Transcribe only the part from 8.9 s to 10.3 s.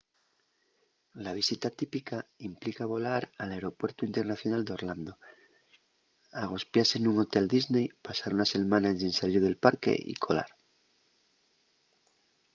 ensin salir del parque y